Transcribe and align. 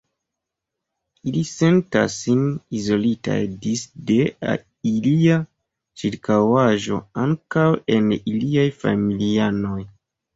Ili 1.31 1.41
sentas 1.47 2.13
sin 2.21 2.39
izolitaj 2.79 3.35
disde 3.65 4.17
ilia 4.93 5.37
ĉirkaŭaĵo, 6.03 6.99
ankaŭ 7.25 7.67
el 7.97 8.09
iliaj 8.33 8.65
familianoj. 8.85 9.79